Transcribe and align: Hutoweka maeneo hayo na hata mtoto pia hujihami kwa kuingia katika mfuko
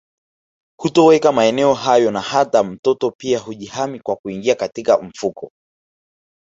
Hutoweka 0.79 1.31
maeneo 1.31 1.73
hayo 1.73 2.11
na 2.11 2.21
hata 2.21 2.63
mtoto 2.63 3.11
pia 3.11 3.39
hujihami 3.39 3.99
kwa 3.99 4.15
kuingia 4.15 4.55
katika 4.55 4.99
mfuko 5.01 5.51